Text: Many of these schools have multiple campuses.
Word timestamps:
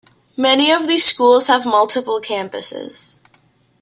Many 0.35 0.71
of 0.71 0.87
these 0.87 1.05
schools 1.05 1.45
have 1.45 1.63
multiple 1.63 2.19
campuses. 2.19 3.19